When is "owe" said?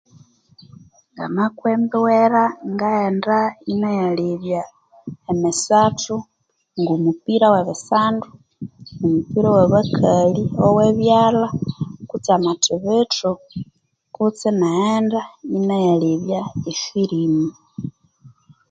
10.65-10.87